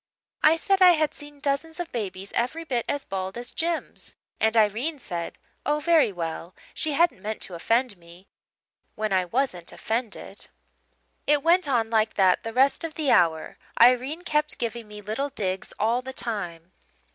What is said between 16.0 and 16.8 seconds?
the time.